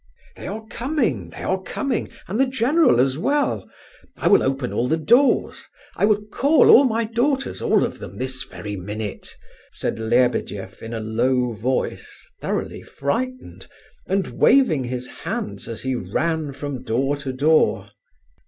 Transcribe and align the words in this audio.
"They 0.35 0.47
are 0.47 0.65
coming, 0.65 1.29
they 1.29 1.43
are 1.43 1.61
coming; 1.61 2.09
and 2.27 2.39
the 2.39 2.47
general 2.47 2.99
as 2.99 3.19
well. 3.19 3.69
I 4.17 4.29
will 4.29 4.41
open 4.41 4.73
all 4.73 4.87
the 4.87 4.97
doors; 4.97 5.67
I 5.95 6.05
will 6.05 6.23
call 6.31 6.71
all 6.71 6.85
my 6.85 7.03
daughters, 7.03 7.61
all 7.61 7.83
of 7.83 7.99
them, 7.99 8.17
this 8.17 8.41
very 8.41 8.75
minute," 8.75 9.35
said 9.71 9.99
Lebedeff 9.99 10.81
in 10.81 10.95
a 10.95 10.99
low 10.99 11.51
voice, 11.53 12.27
thoroughly 12.41 12.81
frightened, 12.81 13.67
and 14.07 14.25
waving 14.39 14.85
his 14.85 15.05
hands 15.05 15.67
as 15.67 15.83
he 15.83 15.93
ran 15.93 16.51
from 16.53 16.81
door 16.81 17.15
to 17.17 17.31
door. 17.31 17.91